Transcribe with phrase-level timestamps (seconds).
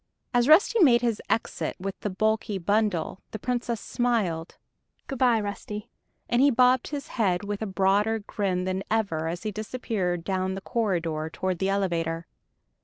[0.33, 4.57] As Rusty made his exit with the bulky bundle, the Princess smiled:
[5.05, 5.91] "Good by, Rusty,"
[6.27, 10.55] and he bobbed his head with a broader grin than ever as he disappeared down
[10.55, 12.25] the corridor toward the elevator.